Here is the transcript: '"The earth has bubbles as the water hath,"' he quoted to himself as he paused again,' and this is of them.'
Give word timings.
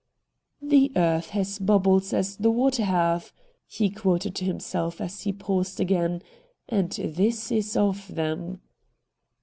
'"The 0.63 0.91
earth 0.95 1.29
has 1.29 1.59
bubbles 1.59 2.11
as 2.11 2.37
the 2.37 2.49
water 2.49 2.85
hath,"' 2.85 3.31
he 3.67 3.91
quoted 3.91 4.33
to 4.37 4.45
himself 4.45 4.99
as 4.99 5.21
he 5.21 5.31
paused 5.31 5.79
again,' 5.79 6.23
and 6.67 6.89
this 6.91 7.51
is 7.51 7.77
of 7.77 8.07
them.' 8.15 8.61